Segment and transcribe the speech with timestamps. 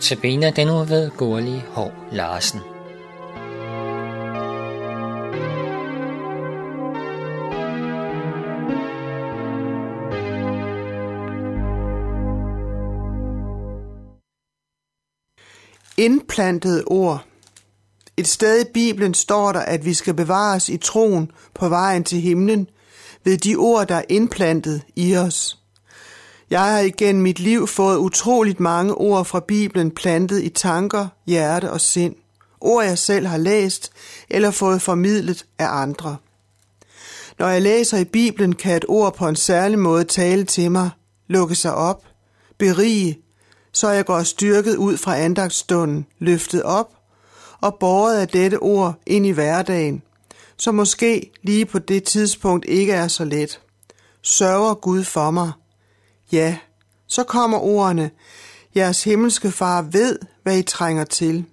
[0.00, 2.60] Notabene den nu ved Gurli Hov Larsen.
[15.96, 17.24] Indplantede ord.
[18.16, 22.20] Et sted i Bibelen står der, at vi skal bevares i troen på vejen til
[22.20, 22.68] himlen
[23.24, 25.59] ved de ord, der er indplantet i os.
[26.50, 31.70] Jeg har igennem mit liv fået utroligt mange ord fra Bibelen plantet i tanker, hjerte
[31.70, 32.14] og sind.
[32.60, 33.92] Ord jeg selv har læst
[34.30, 36.16] eller fået formidlet af andre.
[37.38, 40.90] Når jeg læser i Bibelen, kan et ord på en særlig måde tale til mig,
[41.28, 42.04] lukke sig op,
[42.58, 43.18] berige,
[43.72, 46.90] så jeg går styrket ud fra andagtstunden, løftet op
[47.60, 50.02] og båret af dette ord ind i hverdagen,
[50.56, 53.60] som måske lige på det tidspunkt ikke er så let.
[54.22, 55.52] Sørger Gud for mig,
[56.32, 56.56] Ja,
[57.06, 58.10] så kommer ordene,
[58.76, 61.44] jeres himmelske far ved, hvad I trænger til.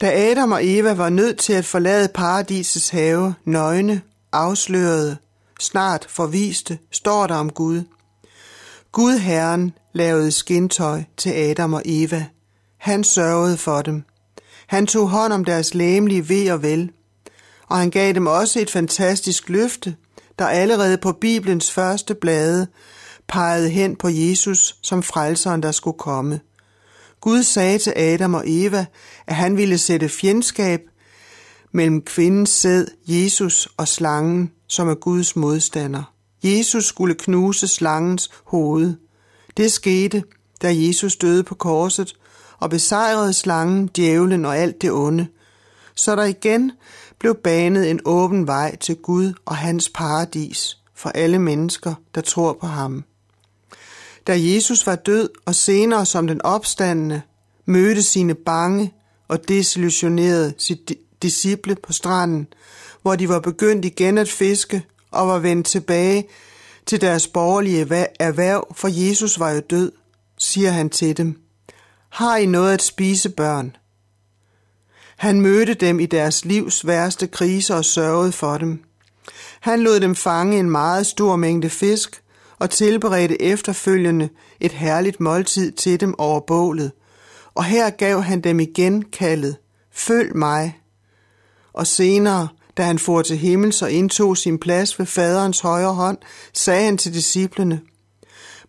[0.00, 5.16] Da Adam og Eva var nødt til at forlade paradisets have, nøgne, afslørede,
[5.60, 7.82] snart forviste, står der om Gud.
[8.92, 12.26] Gud Herren lavede skintøj til Adam og Eva.
[12.78, 14.02] Han sørgede for dem.
[14.66, 16.90] Han tog hånd om deres læmelige ved og vel.
[17.68, 19.96] Og han gav dem også et fantastisk løfte,
[20.38, 22.66] der allerede på Bibelens første blade
[23.30, 26.40] pegede hen på Jesus som frelseren, der skulle komme.
[27.20, 28.86] Gud sagde til Adam og Eva,
[29.26, 30.80] at han ville sætte fjendskab
[31.72, 36.12] mellem kvindens sæd, Jesus og slangen, som er Guds modstander.
[36.44, 38.94] Jesus skulle knuse slangens hoved.
[39.56, 40.24] Det skete,
[40.62, 42.16] da Jesus døde på korset
[42.58, 45.26] og besejrede slangen, djævlen og alt det onde,
[45.94, 46.72] så der igen
[47.18, 52.52] blev banet en åben vej til Gud og hans paradis for alle mennesker, der tror
[52.60, 53.04] på ham.
[54.26, 57.22] Da Jesus var død og senere som den opstandende,
[57.66, 58.92] mødte sine bange
[59.28, 60.92] og desillusionerede sit
[61.22, 62.46] disciple på stranden,
[63.02, 66.28] hvor de var begyndt igen at fiske og var vendt tilbage
[66.86, 69.92] til deres borgerlige erhverv, for Jesus var jo død,
[70.38, 71.40] siger han til dem.
[72.08, 73.76] Har I noget at spise, børn?
[75.16, 78.84] Han mødte dem i deres livs værste kriser og sørgede for dem.
[79.60, 82.22] Han lod dem fange en meget stor mængde fisk,
[82.60, 84.28] og tilberedte efterfølgende
[84.60, 86.92] et herligt måltid til dem over bålet.
[87.54, 89.56] Og her gav han dem igen kaldet,
[89.92, 90.80] følg mig.
[91.72, 96.18] Og senere, da han for til himmels og indtog sin plads ved faderens højre hånd,
[96.52, 97.80] sagde han til disciplene,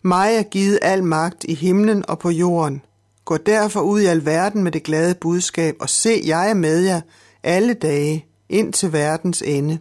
[0.02, 2.82] mig er givet al magt i himlen og på jorden.
[3.24, 6.80] Gå derfor ud i al verden med det glade budskab, og se, jeg er med
[6.80, 7.00] jer
[7.42, 9.78] alle dage ind til verdens ende.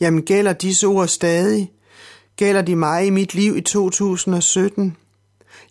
[0.00, 1.70] Jamen gælder disse ord stadig,
[2.40, 4.96] Gælder de mig i mit liv i 2017?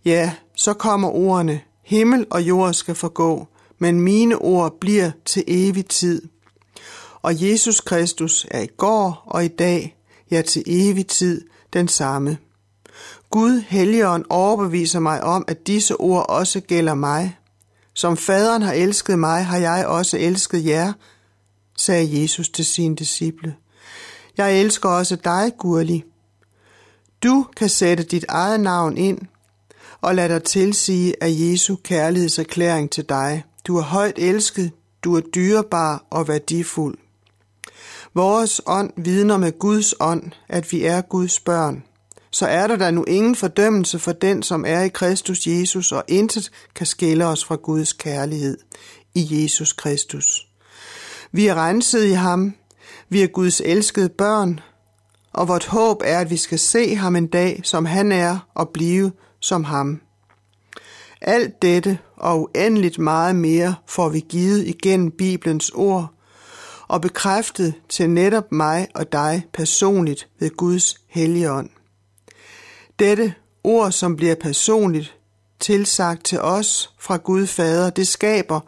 [0.05, 1.61] Ja, så kommer ordene.
[1.83, 3.47] Himmel og jord skal forgå,
[3.79, 6.21] men mine ord bliver til evig tid.
[7.21, 9.97] Og Jesus Kristus er i går og i dag,
[10.31, 12.37] ja til evig tid, den samme.
[13.29, 17.37] Gud, Helligånd, overbeviser mig om, at disse ord også gælder mig.
[17.93, 20.93] Som faderen har elsket mig, har jeg også elsket jer,
[21.77, 23.55] sagde Jesus til sine disciple.
[24.37, 26.03] Jeg elsker også dig, Gurli,
[27.23, 29.19] du kan sætte dit eget navn ind
[30.01, 33.43] og lade dig tilsige af Jesu kærlighedserklæring til dig.
[33.67, 34.71] Du er højt elsket,
[35.03, 36.97] du er dyrebar og værdifuld.
[38.13, 41.83] Vores ånd vidner med Guds ånd, at vi er Guds børn.
[42.31, 46.03] Så er der da nu ingen fordømmelse for den, som er i Kristus Jesus, og
[46.07, 48.57] intet kan skille os fra Guds kærlighed
[49.15, 50.47] i Jesus Kristus.
[51.31, 52.53] Vi er renset i ham,
[53.09, 54.59] vi er Guds elskede børn,
[55.33, 58.69] og vort håb er, at vi skal se ham en dag, som han er, og
[58.69, 60.01] blive som ham.
[61.21, 66.07] Alt dette og uendeligt meget mere får vi givet igennem Bibelens ord,
[66.87, 71.69] og bekræftet til netop mig og dig personligt ved Guds hellige ånd.
[72.99, 73.33] Dette
[73.63, 75.15] ord, som bliver personligt
[75.59, 78.59] tilsagt til os fra Gud Fader, det skaber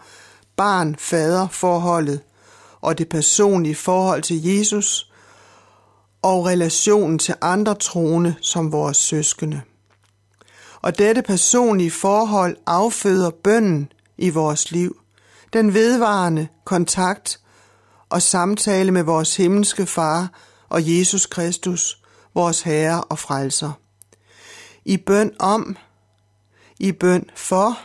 [0.56, 2.20] barn-fader-forholdet
[2.82, 5.11] og det personlige forhold til Jesus,
[6.22, 9.62] og relationen til andre troende som vores søskende.
[10.82, 14.98] Og dette personlige forhold afføder bønden i vores liv,
[15.54, 17.40] den vedvarende kontakt
[18.10, 20.30] og samtale med vores himmelske Far
[20.70, 22.02] og Jesus Kristus,
[22.34, 23.72] vores Herre og Frelser.
[24.86, 25.78] I bøn om,
[26.80, 27.80] i bøn for,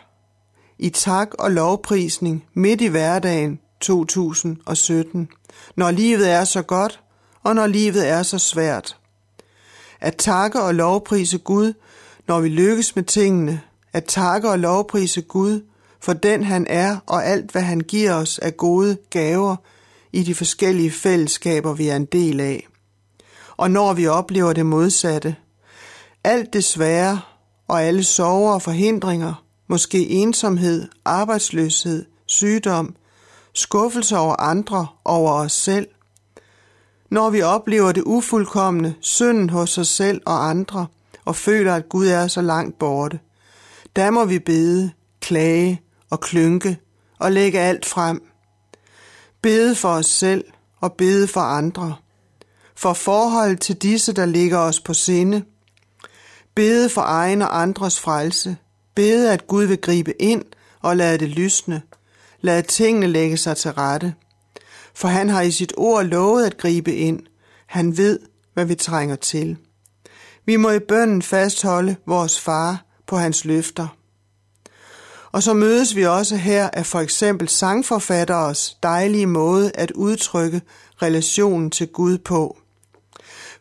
[0.78, 5.28] i tak og lovprisning midt i hverdagen 2017,
[5.76, 7.00] når livet er så godt
[7.46, 8.96] og når livet er så svært.
[10.00, 11.72] At takke og lovprise Gud,
[12.28, 13.60] når vi lykkes med tingene,
[13.92, 15.60] at takke og lovprise Gud
[16.00, 19.56] for den han er og alt hvad han giver os af gode gaver
[20.12, 22.68] i de forskellige fællesskaber, vi er en del af.
[23.56, 25.36] Og når vi oplever det modsatte,
[26.24, 27.20] alt det svære
[27.68, 32.94] og alle sorger og forhindringer, måske ensomhed, arbejdsløshed, sygdom,
[33.54, 35.88] skuffelse over andre, over os selv,
[37.10, 40.86] når vi oplever det ufuldkommende, synden hos os selv og andre,
[41.24, 43.20] og føler, at Gud er så langt borte,
[43.96, 46.78] der må vi bede, klage og klynke
[47.18, 48.22] og lægge alt frem.
[49.42, 50.44] Bede for os selv
[50.80, 51.96] og bede for andre.
[52.76, 55.44] For forhold til disse, der ligger os på sinde.
[56.54, 58.56] Bede for egen og andres frelse.
[58.94, 60.44] Bede, at Gud vil gribe ind
[60.82, 61.82] og lade det lysne.
[62.40, 64.14] Lad tingene lægge sig til rette.
[64.96, 67.20] For han har i sit ord lovet at gribe ind.
[67.66, 68.18] Han ved,
[68.54, 69.56] hvad vi trænger til.
[70.46, 73.96] Vi må i bønden fastholde vores far på hans løfter.
[75.32, 80.62] Og så mødes vi også her af for eksempel sangforfatteres dejlige måde at udtrykke
[81.02, 82.58] relationen til Gud på.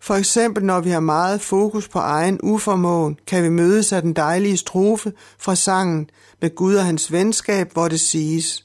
[0.02, 4.14] For eksempel når vi har meget fokus på egen uformåen, kan vi mødes af den
[4.14, 6.10] dejlige strofe fra sangen
[6.42, 8.65] med Gud og hans venskab, hvor det siges,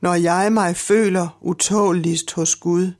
[0.00, 2.92] når jeg mig føler utåligst hos Gud,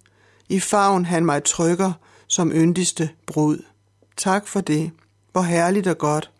[0.48, 1.92] i favn han mig trykker
[2.26, 3.58] som yndigste brud.
[4.16, 4.90] Tak for det.
[5.32, 6.30] Hvor herligt og godt.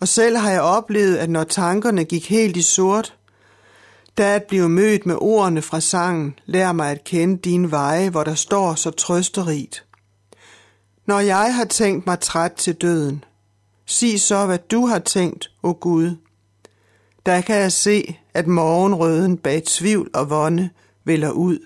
[0.00, 3.14] Og selv har jeg oplevet, at når tankerne gik helt i sort,
[4.18, 8.24] da at blive mødt med ordene fra sangen, lær mig at kende din veje, hvor
[8.24, 9.84] der står så trøsterigt.
[11.06, 13.24] Når jeg har tænkt mig træt til døden,
[13.86, 16.16] sig så, hvad du har tænkt, o Gud.
[17.26, 20.70] Der kan jeg se, at morgenrøden bag tvivl og vonde
[21.04, 21.58] vælger ud.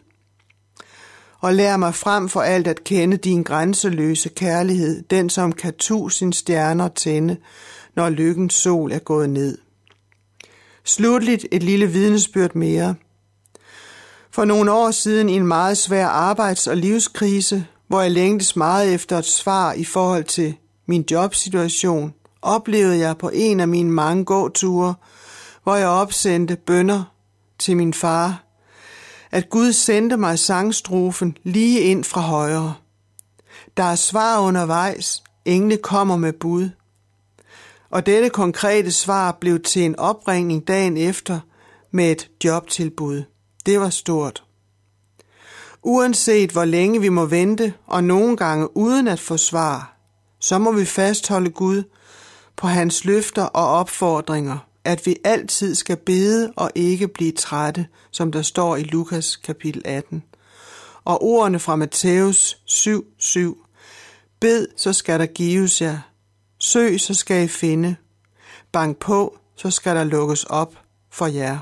[1.40, 6.32] Og lær mig frem for alt at kende din grænseløse kærlighed, den som kan tusind
[6.32, 7.36] stjerner tænde,
[7.96, 9.58] når lykkens sol er gået ned.
[10.84, 12.94] Slutligt et lille vidnesbyrd mere.
[14.30, 18.94] For nogle år siden i en meget svær arbejds- og livskrise, hvor jeg længtes meget
[18.94, 20.54] efter et svar i forhold til
[20.86, 24.94] min jobsituation, oplevede jeg på en af mine mange gåture,
[25.62, 27.04] hvor jeg opsendte bønder
[27.58, 28.44] til min far,
[29.30, 32.74] at Gud sendte mig sangstrofen lige ind fra højre.
[33.76, 36.70] Der er svar undervejs, engle kommer med bud
[37.90, 41.40] og dette konkrete svar blev til en opringning dagen efter
[41.90, 43.22] med et jobtilbud.
[43.66, 44.44] Det var stort.
[45.82, 49.96] Uanset hvor længe vi må vente, og nogle gange uden at få svar,
[50.40, 51.82] så må vi fastholde Gud
[52.56, 58.32] på hans løfter og opfordringer, at vi altid skal bede og ikke blive trætte, som
[58.32, 60.22] der står i Lukas kapitel 18.
[61.04, 63.66] Og ordene fra Matthæus 7:7.
[64.40, 65.98] Bed, så skal der gives jer.
[66.58, 67.96] Søg, så skal I finde.
[68.72, 70.74] Bank på, så skal der lukkes op
[71.10, 71.58] for jer.